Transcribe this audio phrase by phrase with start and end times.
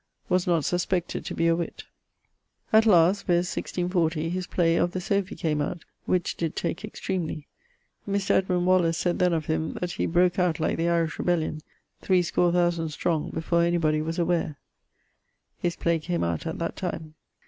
[0.29, 1.83] Was not suspected to be a witt.
[2.73, 3.55] At last, viz.
[3.55, 7.47] 1640, his play of The Sophy came out, which did take extremely:
[8.09, 8.31] Mr.
[8.31, 11.61] Edmund Waller sayd then of him, that he broke out like the Irish Rebellion[LXI.]
[12.01, 14.57] threescore thousand strong, before any body was aware.
[15.59, 17.13] [LXI.] His play came out at that time.